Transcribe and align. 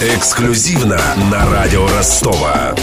Эксклюзивно 0.00 1.00
на 1.30 1.48
радио 1.50 1.86
Ростова. 1.88 2.74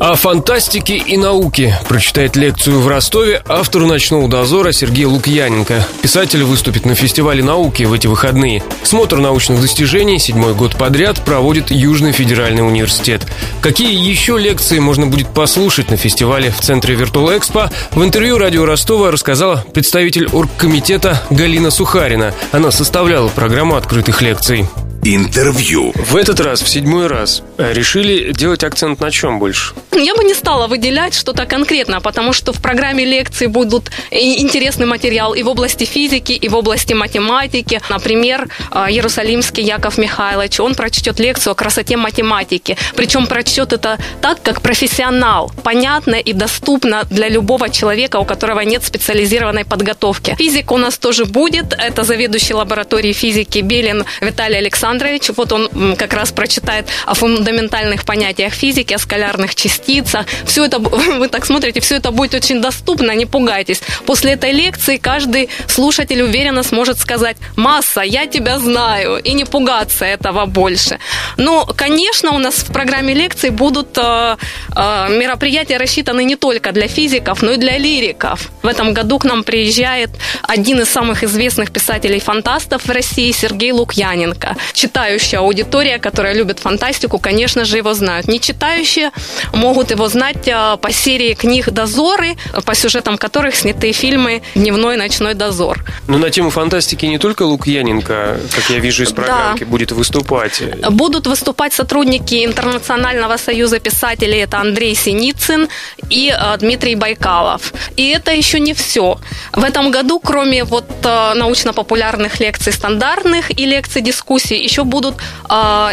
О 0.00 0.16
фантастике 0.16 0.96
и 0.96 1.16
науке 1.16 1.78
прочитает 1.88 2.36
лекцию 2.36 2.80
в 2.80 2.88
Ростове 2.88 3.42
автор 3.46 3.82
«Ночного 3.82 4.28
дозора» 4.28 4.72
Сергей 4.72 5.06
Лукьяненко. 5.06 5.86
Писатель 6.02 6.42
выступит 6.42 6.84
на 6.84 6.94
фестивале 6.94 7.42
науки 7.42 7.84
в 7.84 7.92
эти 7.92 8.06
выходные. 8.06 8.62
Смотр 8.82 9.18
научных 9.18 9.60
достижений 9.62 10.18
седьмой 10.18 10.52
год 10.52 10.76
подряд 10.76 11.24
проводит 11.24 11.70
Южный 11.70 12.12
федеральный 12.12 12.66
университет. 12.66 13.26
Какие 13.62 13.94
еще 13.94 14.36
лекции 14.36 14.78
можно 14.78 15.06
будет 15.06 15.28
послушать 15.28 15.90
на 15.90 15.96
фестивале 15.96 16.50
в 16.50 16.60
центре 16.60 16.94
Виртуал 16.94 17.38
Экспо, 17.38 17.70
в 17.92 18.04
интервью 18.04 18.36
радио 18.36 18.66
Ростова 18.66 19.10
рассказала 19.10 19.64
представитель 19.72 20.26
оргкомитета 20.26 21.22
Галина 21.30 21.70
Сухарина. 21.70 22.34
Она 22.52 22.70
составляла 22.70 23.28
программу 23.28 23.76
открытых 23.76 24.20
лекций. 24.20 24.68
Интервью. 25.06 25.92
В 25.94 26.16
этот 26.16 26.40
раз, 26.40 26.62
в 26.62 26.68
седьмой 26.68 27.08
раз, 27.08 27.42
решили 27.58 28.32
делать 28.32 28.64
акцент 28.64 29.00
на 29.00 29.10
чем 29.10 29.38
больше? 29.38 29.74
Я 29.92 30.14
бы 30.14 30.24
не 30.24 30.32
стала 30.32 30.66
выделять 30.66 31.14
что-то 31.14 31.44
конкретно, 31.44 32.00
потому 32.00 32.32
что 32.32 32.54
в 32.54 32.62
программе 32.62 33.04
лекций 33.04 33.48
будут 33.48 33.90
интересный 34.10 34.86
материал 34.86 35.34
и 35.34 35.42
в 35.42 35.48
области 35.48 35.84
физики, 35.84 36.32
и 36.32 36.48
в 36.48 36.56
области 36.56 36.94
математики. 36.94 37.82
Например, 37.90 38.48
а, 38.70 38.90
Иерусалимский 38.90 39.62
Яков 39.62 39.98
Михайлович, 39.98 40.58
он 40.58 40.74
прочтет 40.74 41.20
лекцию 41.20 41.52
о 41.52 41.54
красоте 41.54 41.98
математики. 41.98 42.78
Причем 42.96 43.26
прочтет 43.26 43.74
это 43.74 43.98
так, 44.22 44.42
как 44.42 44.62
профессионал, 44.62 45.52
понятно 45.62 46.14
и 46.14 46.32
доступно 46.32 47.04
для 47.10 47.28
любого 47.28 47.68
человека, 47.68 48.16
у 48.16 48.24
которого 48.24 48.60
нет 48.60 48.82
специализированной 48.82 49.66
подготовки. 49.66 50.34
Физик 50.38 50.72
у 50.72 50.78
нас 50.78 50.96
тоже 50.96 51.26
будет. 51.26 51.74
Это 51.74 52.04
заведующий 52.04 52.54
лабораторией 52.54 53.12
физики 53.12 53.58
Белин 53.58 54.06
Виталий 54.22 54.56
Александрович. 54.56 54.93
Вот 55.36 55.52
он 55.52 55.96
как 55.96 56.12
раз 56.12 56.32
прочитает 56.32 56.86
о 57.06 57.14
фундаментальных 57.14 58.04
понятиях 58.04 58.52
физики, 58.52 58.94
о 58.94 58.98
скалярных 58.98 59.54
частицах. 59.54 60.26
Все 60.46 60.64
это, 60.64 60.78
вы 61.18 61.28
так 61.28 61.46
смотрите, 61.46 61.80
все 61.80 61.96
это 61.96 62.10
будет 62.10 62.34
очень 62.34 62.60
доступно, 62.60 63.14
не 63.14 63.26
пугайтесь. 63.26 63.82
После 64.06 64.32
этой 64.32 64.52
лекции 64.52 64.96
каждый 64.96 65.48
слушатель 65.66 66.22
уверенно 66.22 66.62
сможет 66.62 66.98
сказать, 66.98 67.36
масса, 67.56 68.00
я 68.00 68.26
тебя 68.26 68.58
знаю, 68.58 69.18
и 69.18 69.32
не 69.32 69.44
пугаться 69.44 70.04
этого 70.04 70.46
больше. 70.46 70.98
Но, 71.36 71.66
конечно, 71.66 72.32
у 72.32 72.38
нас 72.38 72.54
в 72.54 72.72
программе 72.72 73.14
лекций 73.14 73.50
будут 73.50 73.98
э, 73.98 74.36
э, 74.76 75.18
мероприятия 75.18 75.76
рассчитаны 75.76 76.24
не 76.24 76.36
только 76.36 76.72
для 76.72 76.88
физиков, 76.88 77.42
но 77.42 77.52
и 77.52 77.56
для 77.56 77.78
лириков. 77.78 78.50
В 78.62 78.66
этом 78.66 78.94
году 78.94 79.18
к 79.18 79.24
нам 79.24 79.44
приезжает 79.44 80.10
один 80.42 80.80
из 80.80 80.88
самых 80.88 81.22
известных 81.22 81.70
писателей-фантастов 81.70 82.84
в 82.84 82.90
России 82.90 83.32
Сергей 83.32 83.72
Лукьяненко. 83.72 84.56
Читающая 84.84 85.38
аудитория, 85.38 85.98
которая 85.98 86.34
любит 86.34 86.58
фантастику, 86.58 87.18
конечно 87.18 87.64
же, 87.64 87.78
его 87.78 87.94
знают. 87.94 88.28
Не 88.28 88.38
читающие 88.38 89.12
могут 89.54 89.90
его 89.90 90.08
знать 90.08 90.46
а, 90.46 90.76
по 90.76 90.92
серии 90.92 91.32
книг 91.32 91.70
«Дозоры», 91.70 92.36
по 92.66 92.74
сюжетам 92.74 93.16
которых 93.16 93.56
сняты 93.56 93.92
фильмы 93.92 94.42
«Дневной 94.54 94.96
и 94.96 94.98
ночной 94.98 95.32
дозор». 95.32 95.82
Но 96.06 96.18
на 96.18 96.28
тему 96.28 96.50
фантастики 96.50 97.06
не 97.06 97.16
только 97.16 97.44
Лукьяненко, 97.44 98.40
как 98.54 98.68
я 98.68 98.78
вижу 98.78 99.04
из 99.04 99.12
программки, 99.12 99.64
да. 99.64 99.70
будет 99.70 99.92
выступать. 99.92 100.62
Будут 100.90 101.26
выступать 101.26 101.72
сотрудники 101.72 102.44
Интернационального 102.44 103.38
союза 103.38 103.78
писателей. 103.78 104.40
Это 104.40 104.58
Андрей 104.58 104.94
Синицын 104.94 105.68
и 106.10 106.30
а, 106.30 106.58
Дмитрий 106.58 106.94
Байкалов. 106.94 107.72
И 107.96 108.10
это 108.10 108.32
еще 108.32 108.60
не 108.60 108.74
все. 108.74 109.18
В 109.54 109.64
этом 109.64 109.90
году, 109.90 110.20
кроме 110.20 110.64
вот 110.64 110.84
а, 111.04 111.32
научно-популярных 111.32 112.38
лекций 112.38 112.74
стандартных 112.74 113.50
и 113.50 113.64
лекций 113.64 114.02
дискуссий, 114.02 114.56
еще 114.74 114.84
будут 114.84 115.14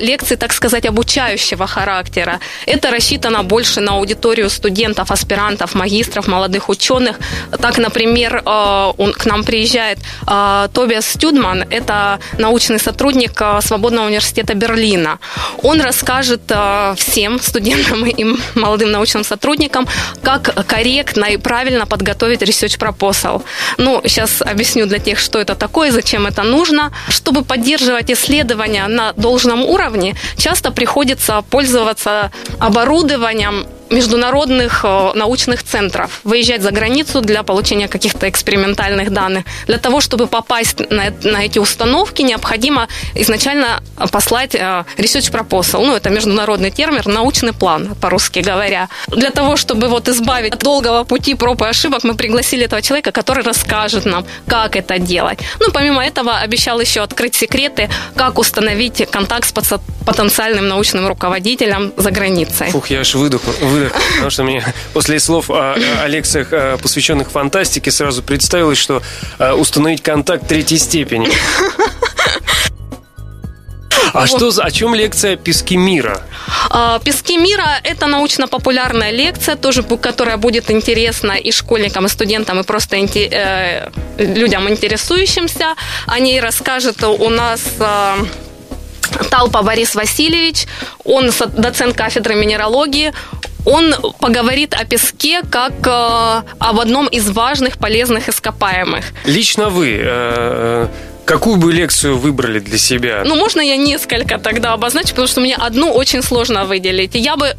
лекции, 0.00 0.36
так 0.36 0.52
сказать, 0.52 0.86
обучающего 0.86 1.66
характера. 1.66 2.40
Это 2.66 2.90
рассчитано 2.90 3.42
больше 3.42 3.80
на 3.80 3.92
аудиторию 3.92 4.48
студентов, 4.48 5.10
аспирантов, 5.10 5.74
магистров, 5.74 6.28
молодых 6.28 6.68
ученых. 6.68 7.16
Так, 7.60 7.78
например, 7.78 8.42
э, 8.46 8.92
он, 8.96 9.12
к 9.12 9.26
нам 9.26 9.44
приезжает 9.44 9.98
э, 10.26 10.68
Тобиас 10.72 11.06
Стюдман, 11.06 11.64
это 11.70 12.20
научный 12.38 12.78
сотрудник 12.78 13.32
э, 13.40 13.60
Свободного 13.62 14.06
университета 14.06 14.54
Берлина. 14.54 15.18
Он 15.62 15.80
расскажет 15.80 16.40
всем 16.96 17.40
студентам 17.40 18.06
и 18.06 18.24
молодым 18.54 18.90
научным 18.90 19.24
сотрудникам, 19.24 19.86
как 20.22 20.66
корректно 20.66 21.26
и 21.26 21.36
правильно 21.36 21.86
подготовить 21.86 22.42
research 22.42 22.78
proposal. 22.78 23.42
Ну, 23.78 24.00
сейчас 24.04 24.42
объясню 24.42 24.86
для 24.86 24.98
тех, 24.98 25.18
что 25.18 25.38
это 25.38 25.54
такое, 25.54 25.90
зачем 25.90 26.26
это 26.26 26.42
нужно. 26.42 26.92
Чтобы 27.08 27.44
поддерживать 27.44 28.10
исследования 28.10 28.69
на 28.78 29.12
должном 29.12 29.62
уровне, 29.62 30.16
часто 30.36 30.70
приходится 30.70 31.42
пользоваться 31.50 32.30
оборудованием, 32.58 33.66
международных 33.90 34.84
э, 34.84 35.12
научных 35.14 35.62
центров, 35.62 36.20
выезжать 36.24 36.62
за 36.62 36.70
границу 36.70 37.20
для 37.20 37.42
получения 37.42 37.88
каких-то 37.88 38.28
экспериментальных 38.28 39.12
данных. 39.12 39.44
Для 39.66 39.78
того, 39.78 40.00
чтобы 40.00 40.26
попасть 40.26 40.90
на, 40.90 41.12
на 41.22 41.44
эти 41.44 41.58
установки, 41.58 42.22
необходимо 42.22 42.88
изначально 43.14 43.82
послать 44.12 44.54
э, 44.54 44.84
research 44.96 45.32
proposal, 45.32 45.84
ну, 45.84 45.96
это 45.96 46.10
международный 46.10 46.70
термин, 46.70 47.02
научный 47.06 47.52
план, 47.52 47.94
по-русски 48.00 48.40
говоря. 48.40 48.88
Для 49.08 49.30
того, 49.30 49.56
чтобы 49.56 49.88
вот 49.88 50.08
избавить 50.08 50.54
от 50.54 50.62
долгого 50.62 51.04
пути 51.04 51.34
проб 51.34 51.62
и 51.62 51.66
ошибок, 51.66 52.04
мы 52.04 52.14
пригласили 52.14 52.64
этого 52.64 52.82
человека, 52.82 53.12
который 53.12 53.42
расскажет 53.44 54.04
нам, 54.04 54.24
как 54.46 54.76
это 54.76 54.98
делать. 54.98 55.40
Ну, 55.58 55.70
помимо 55.72 56.04
этого, 56.04 56.38
обещал 56.38 56.80
еще 56.80 57.00
открыть 57.00 57.34
секреты, 57.34 57.88
как 58.14 58.38
установить 58.38 59.08
контакт 59.10 59.48
с 59.48 59.52
потенциальным 60.06 60.68
научным 60.68 61.06
руководителем 61.08 61.92
за 61.96 62.10
границей. 62.10 62.70
Фух, 62.70 62.90
я 62.90 63.00
аж 63.00 63.14
выдохнул 63.14 63.54
выдох, 63.80 63.92
потому 64.12 64.30
что 64.30 64.44
мне 64.44 64.64
после 64.92 65.18
слов 65.20 65.50
о, 65.50 65.74
о 66.02 66.08
лекциях, 66.08 66.80
посвященных 66.80 67.30
фантастике, 67.30 67.90
сразу 67.90 68.22
представилось, 68.22 68.78
что 68.78 69.02
э, 69.38 69.52
установить 69.52 70.02
контакт 70.02 70.46
третьей 70.46 70.78
степени. 70.78 71.28
А 74.12 74.26
что 74.26 74.50
за, 74.50 74.64
о 74.64 74.70
чем 74.70 74.94
лекция 74.94 75.36
«Пески 75.36 75.76
мира»? 75.76 76.22
А, 76.68 76.98
«Пески 76.98 77.36
мира»– 77.36 77.80
это 77.84 78.06
научно-популярная 78.06 79.12
лекция, 79.12 79.56
тоже, 79.56 79.82
которая 79.82 80.36
будет 80.36 80.70
интересна 80.70 81.32
и 81.32 81.52
школьникам, 81.52 82.06
и 82.06 82.08
студентам, 82.08 82.58
и 82.58 82.64
просто 82.64 82.96
э, 82.96 83.88
людям, 84.18 84.68
интересующимся. 84.68 85.74
О 86.06 86.18
ней 86.18 86.40
расскажет 86.40 87.04
у 87.04 87.28
нас 87.28 87.60
э, 87.78 88.16
Талпа 89.30 89.62
Борис 89.62 89.94
Васильевич, 89.94 90.66
он 91.04 91.30
доцент 91.56 91.96
кафедры 91.96 92.34
минералогии, 92.34 93.12
он 93.64 93.94
поговорит 94.18 94.74
о 94.74 94.84
песке 94.84 95.42
как 95.42 95.72
э, 95.86 96.42
об 96.58 96.80
одном 96.80 97.06
из 97.06 97.30
важных 97.30 97.78
полезных 97.78 98.28
ископаемых. 98.28 99.04
Лично 99.24 99.68
вы 99.68 100.00
э, 100.02 100.88
Какую 101.24 101.56
бы 101.56 101.72
лекцию 101.72 102.18
выбрали 102.18 102.58
для 102.58 102.78
себя? 102.78 103.22
Ну, 103.24 103.36
можно 103.36 103.60
я 103.60 103.76
несколько 103.76 104.38
тогда 104.38 104.72
обозначу, 104.72 105.10
потому 105.10 105.28
что 105.28 105.40
мне 105.40 105.54
одну 105.54 105.92
очень 105.92 106.22
сложно 106.22 106.64
выделить. 106.64 107.14
Я 107.14 107.36
бы 107.36 107.54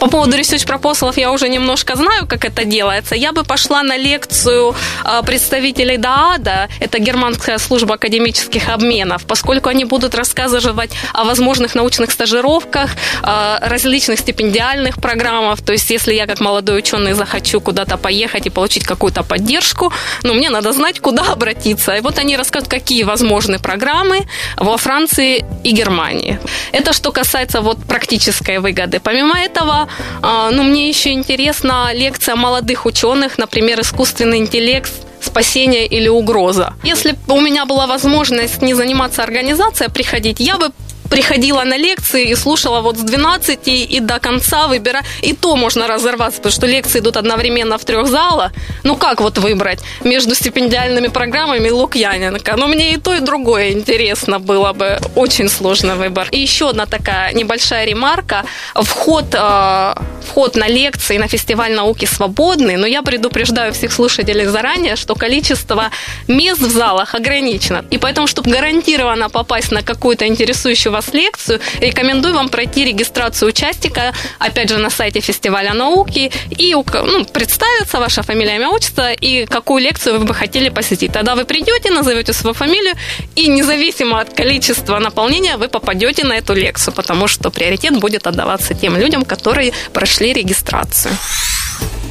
по 0.00 0.08
поводу 0.08 0.36
research 0.36 0.66
пропоsalов 0.66 1.16
я 1.16 1.30
уже 1.30 1.48
немножко 1.48 1.96
знаю, 1.96 2.26
как 2.26 2.44
это 2.44 2.64
делается. 2.64 3.14
Я 3.14 3.32
бы 3.32 3.44
пошла 3.44 3.82
на 3.82 3.96
лекцию 3.96 4.74
а, 5.04 5.22
представителей 5.22 5.96
ДААДа, 5.96 6.68
это 6.80 6.98
германская 6.98 7.58
служба 7.58 7.94
академических 7.94 8.68
обменов, 8.68 9.24
поскольку 9.26 9.68
они 9.68 9.84
будут 9.84 10.14
рассказывать 10.14 10.90
о 11.12 11.24
возможных 11.24 11.74
научных 11.74 12.10
стажировках, 12.10 12.90
а, 13.22 13.58
различных 13.62 14.18
стипендиальных 14.18 15.00
программах. 15.00 15.62
То 15.62 15.72
есть, 15.72 15.90
если 15.90 16.14
я 16.14 16.26
как 16.26 16.40
молодой 16.40 16.78
ученый 16.78 17.12
захочу 17.12 17.60
куда-то 17.60 17.96
поехать 17.96 18.46
и 18.46 18.50
получить 18.50 18.84
какую-то 18.84 19.22
поддержку, 19.22 19.92
ну, 20.22 20.34
мне 20.34 20.50
надо 20.50 20.72
знать, 20.72 21.00
куда 21.00 21.22
обратиться. 21.32 21.94
И 21.94 22.00
вот 22.00 22.18
они 22.18 22.36
расскажут, 22.36 22.68
какие 22.68 22.85
какие 22.86 23.02
возможны 23.02 23.58
программы 23.58 24.26
во 24.56 24.76
Франции 24.76 25.44
и 25.64 25.72
Германии. 25.72 26.38
Это 26.70 26.92
что 26.92 27.10
касается 27.10 27.60
вот 27.60 27.78
практической 27.84 28.60
выгоды. 28.60 29.00
Помимо 29.00 29.36
этого, 29.36 29.88
а, 30.22 30.50
ну, 30.52 30.62
мне 30.62 30.88
еще 30.88 31.10
интересна 31.10 31.92
лекция 31.92 32.36
молодых 32.36 32.86
ученых, 32.86 33.38
например, 33.38 33.80
искусственный 33.80 34.38
интеллект 34.38 34.92
спасение 35.20 35.86
или 35.86 36.08
угроза. 36.08 36.74
Если 36.84 37.12
бы 37.26 37.34
у 37.34 37.40
меня 37.40 37.64
была 37.64 37.86
возможность 37.88 38.62
не 38.62 38.74
заниматься 38.74 39.24
организацией, 39.24 39.88
а 39.88 39.90
приходить, 39.90 40.38
я 40.38 40.56
бы 40.56 40.70
приходила 41.10 41.64
на 41.64 41.76
лекции 41.76 42.30
и 42.30 42.34
слушала 42.34 42.80
вот 42.80 42.96
с 42.96 43.00
12 43.00 43.60
и 43.66 44.00
до 44.00 44.18
конца 44.18 44.66
выбирая. 44.66 45.04
И 45.22 45.32
то 45.32 45.56
можно 45.56 45.86
разорваться, 45.86 46.38
потому 46.38 46.52
что 46.52 46.66
лекции 46.66 47.00
идут 47.00 47.16
одновременно 47.16 47.78
в 47.78 47.84
трех 47.84 48.06
залах. 48.06 48.52
Ну 48.82 48.96
как 48.96 49.20
вот 49.20 49.38
выбрать 49.38 49.80
между 50.04 50.34
стипендиальными 50.34 51.08
программами 51.08 51.70
Лукьяненко? 51.70 52.56
Ну 52.56 52.66
мне 52.66 52.94
и 52.94 52.96
то, 52.96 53.14
и 53.14 53.20
другое 53.20 53.72
интересно 53.72 54.38
было 54.38 54.72
бы. 54.72 54.98
Очень 55.14 55.48
сложный 55.48 55.94
выбор. 55.94 56.28
И 56.30 56.38
еще 56.38 56.70
одна 56.70 56.86
такая 56.86 57.32
небольшая 57.32 57.86
ремарка. 57.86 58.44
Вход, 58.74 59.26
э, 59.32 59.94
вход 60.28 60.56
на 60.56 60.68
лекции, 60.68 61.18
на 61.18 61.28
фестиваль 61.28 61.72
науки 61.72 62.06
свободный, 62.06 62.76
но 62.76 62.86
я 62.86 63.02
предупреждаю 63.02 63.72
всех 63.72 63.92
слушателей 63.92 64.46
заранее, 64.46 64.96
что 64.96 65.14
количество 65.14 65.90
мест 66.28 66.60
в 66.60 66.70
залах 66.70 67.14
ограничено. 67.14 67.84
И 67.90 67.98
поэтому, 67.98 68.26
чтобы 68.26 68.50
гарантированно 68.50 69.28
попасть 69.30 69.72
на 69.72 69.82
какую-то 69.82 70.26
интересующую 70.26 70.92
вас 70.96 71.14
лекцию, 71.14 71.60
рекомендую 71.80 72.34
вам 72.34 72.48
пройти 72.48 72.84
регистрацию 72.84 73.48
участника, 73.48 74.12
опять 74.38 74.68
же, 74.68 74.78
на 74.78 74.90
сайте 74.90 75.20
фестиваля 75.20 75.74
науки, 75.74 76.30
и 76.58 76.74
ну, 76.74 77.24
представиться, 77.24 77.98
ваша 77.98 78.22
фамилия, 78.22 78.56
имя, 78.56 78.68
отчество, 78.68 79.12
и 79.12 79.46
какую 79.46 79.82
лекцию 79.82 80.18
вы 80.18 80.24
бы 80.24 80.34
хотели 80.34 80.70
посетить. 80.70 81.12
Тогда 81.12 81.34
вы 81.34 81.44
придете, 81.44 81.90
назовете 81.90 82.32
свою 82.32 82.54
фамилию, 82.54 82.94
и 83.36 83.46
независимо 83.48 84.20
от 84.20 84.34
количества 84.34 84.98
наполнения 84.98 85.56
вы 85.56 85.68
попадете 85.68 86.24
на 86.24 86.34
эту 86.34 86.54
лекцию, 86.54 86.94
потому 86.94 87.28
что 87.28 87.50
приоритет 87.50 87.98
будет 87.98 88.26
отдаваться 88.26 88.74
тем 88.74 88.96
людям, 88.96 89.24
которые 89.24 89.72
прошли 89.92 90.32
регистрацию. 90.32 91.12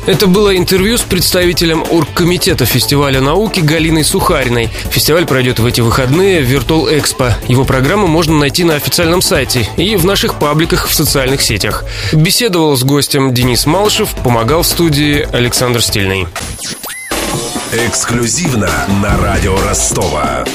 Это 0.05 0.27
было 0.27 0.55
интервью 0.55 0.97
с 0.99 1.01
представителем 1.01 1.83
оргкомитета 1.89 2.65
фестиваля 2.65 3.21
науки 3.21 3.59
Галиной 3.59 4.03
Сухариной. 4.03 4.69
Фестиваль 4.91 5.25
пройдет 5.25 5.57
в 5.57 5.65
эти 5.65 5.81
выходные 5.81 6.43
в 6.43 6.47
Virtual 6.47 6.95
Expo. 6.95 7.33
Его 7.47 7.63
программу 7.63 8.05
можно 8.05 8.37
найти 8.37 8.63
на 8.63 8.75
официальном 8.75 9.23
сайте 9.23 9.67
и 9.77 9.95
в 9.95 10.05
наших 10.05 10.37
пабликах 10.37 10.87
в 10.87 10.93
социальных 10.93 11.41
сетях. 11.41 11.85
Беседовал 12.13 12.77
с 12.77 12.83
гостем 12.83 13.33
Денис 13.33 13.65
Малышев, 13.65 14.09
помогал 14.23 14.61
в 14.61 14.67
студии 14.67 15.27
Александр 15.33 15.81
Стильный. 15.81 16.27
Эксклюзивно 17.71 18.69
на 19.01 19.17
радио 19.17 19.59
Ростова. 19.67 20.45